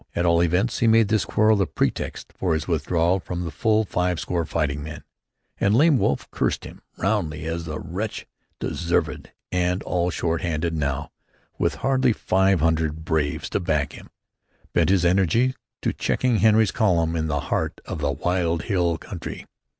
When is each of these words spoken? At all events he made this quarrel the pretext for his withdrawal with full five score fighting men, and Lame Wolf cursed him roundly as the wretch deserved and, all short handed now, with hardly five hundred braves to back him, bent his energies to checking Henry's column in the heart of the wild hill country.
At 0.15 0.25
all 0.25 0.41
events 0.41 0.79
he 0.79 0.87
made 0.87 1.09
this 1.09 1.25
quarrel 1.25 1.55
the 1.57 1.67
pretext 1.67 2.33
for 2.35 2.55
his 2.55 2.67
withdrawal 2.67 3.21
with 3.29 3.53
full 3.53 3.85
five 3.85 4.19
score 4.19 4.47
fighting 4.47 4.81
men, 4.81 5.03
and 5.59 5.75
Lame 5.75 5.99
Wolf 5.99 6.27
cursed 6.31 6.63
him 6.65 6.81
roundly 6.97 7.45
as 7.45 7.65
the 7.65 7.79
wretch 7.79 8.25
deserved 8.59 9.29
and, 9.51 9.83
all 9.83 10.09
short 10.09 10.41
handed 10.41 10.73
now, 10.73 11.11
with 11.59 11.75
hardly 11.85 12.13
five 12.13 12.61
hundred 12.61 13.05
braves 13.05 13.47
to 13.51 13.59
back 13.59 13.93
him, 13.93 14.09
bent 14.73 14.89
his 14.89 15.05
energies 15.05 15.53
to 15.83 15.93
checking 15.93 16.37
Henry's 16.37 16.71
column 16.71 17.15
in 17.15 17.27
the 17.27 17.39
heart 17.51 17.79
of 17.85 17.99
the 17.99 18.11
wild 18.11 18.63
hill 18.63 18.97
country. 18.97 19.45